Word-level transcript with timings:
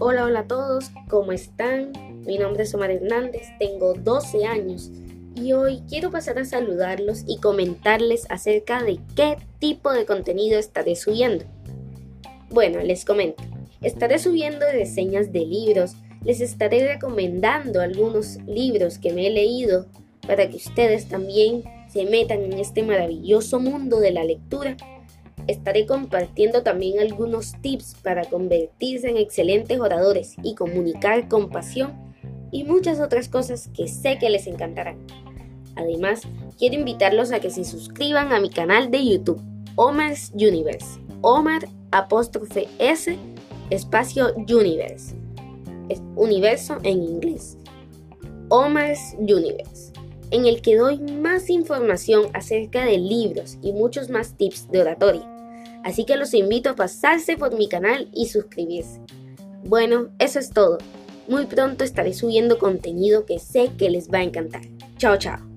Hola, 0.00 0.26
hola 0.26 0.40
a 0.40 0.46
todos, 0.46 0.92
¿cómo 1.08 1.32
están? 1.32 1.90
Mi 2.24 2.38
nombre 2.38 2.62
es 2.62 2.72
Omar 2.72 2.92
Hernández, 2.92 3.48
tengo 3.58 3.94
12 3.94 4.46
años 4.46 4.92
y 5.34 5.54
hoy 5.54 5.82
quiero 5.88 6.12
pasar 6.12 6.38
a 6.38 6.44
saludarlos 6.44 7.24
y 7.26 7.38
comentarles 7.38 8.24
acerca 8.30 8.84
de 8.84 9.00
qué 9.16 9.38
tipo 9.58 9.90
de 9.90 10.06
contenido 10.06 10.56
estaré 10.56 10.94
subiendo. 10.94 11.46
Bueno, 12.48 12.80
les 12.80 13.04
comento, 13.04 13.42
estaré 13.82 14.20
subiendo 14.20 14.66
reseñas 14.70 15.32
de 15.32 15.40
libros, 15.40 15.96
les 16.24 16.40
estaré 16.40 16.86
recomendando 16.86 17.80
algunos 17.80 18.36
libros 18.46 18.98
que 18.98 19.12
me 19.12 19.26
he 19.26 19.30
leído 19.30 19.86
para 20.28 20.48
que 20.48 20.58
ustedes 20.58 21.08
también 21.08 21.64
se 21.88 22.04
metan 22.04 22.44
en 22.44 22.52
este 22.52 22.84
maravilloso 22.84 23.58
mundo 23.58 23.98
de 23.98 24.12
la 24.12 24.22
lectura 24.22 24.76
estaré 25.48 25.86
compartiendo 25.86 26.62
también 26.62 27.00
algunos 27.00 27.54
tips 27.60 27.96
para 28.02 28.24
convertirse 28.26 29.08
en 29.08 29.16
excelentes 29.16 29.80
oradores 29.80 30.36
y 30.42 30.54
comunicar 30.54 31.26
con 31.26 31.48
pasión 31.48 31.92
y 32.52 32.64
muchas 32.64 33.00
otras 33.00 33.28
cosas 33.28 33.68
que 33.74 33.88
sé 33.88 34.18
que 34.18 34.30
les 34.30 34.46
encantarán. 34.46 34.98
Además, 35.74 36.22
quiero 36.58 36.76
invitarlos 36.76 37.32
a 37.32 37.40
que 37.40 37.50
se 37.50 37.64
suscriban 37.64 38.32
a 38.32 38.40
mi 38.40 38.50
canal 38.50 38.90
de 38.90 39.04
YouTube, 39.04 39.40
Omar's 39.76 40.30
Universe. 40.34 41.00
Omar 41.22 41.66
apóstrofe 41.90 42.68
S 42.78 43.16
espacio 43.70 44.34
Universe. 44.36 45.16
Es 45.88 46.00
universo 46.14 46.76
en 46.82 47.02
inglés. 47.02 47.56
Omar's 48.50 49.14
Universe 49.18 49.92
en 50.30 50.44
el 50.44 50.60
que 50.60 50.76
doy 50.76 50.98
más 50.98 51.48
información 51.48 52.26
acerca 52.34 52.84
de 52.84 52.98
libros 52.98 53.56
y 53.62 53.72
muchos 53.72 54.10
más 54.10 54.36
tips 54.36 54.70
de 54.70 54.82
oratoria 54.82 55.37
Así 55.84 56.04
que 56.04 56.16
los 56.16 56.34
invito 56.34 56.70
a 56.70 56.76
pasarse 56.76 57.36
por 57.36 57.56
mi 57.56 57.68
canal 57.68 58.08
y 58.12 58.26
suscribirse. 58.26 59.00
Bueno, 59.64 60.08
eso 60.18 60.38
es 60.38 60.50
todo. 60.50 60.78
Muy 61.28 61.46
pronto 61.46 61.84
estaré 61.84 62.14
subiendo 62.14 62.58
contenido 62.58 63.26
que 63.26 63.38
sé 63.38 63.70
que 63.78 63.90
les 63.90 64.10
va 64.10 64.18
a 64.18 64.22
encantar. 64.22 64.62
Chao, 64.96 65.16
chao. 65.16 65.47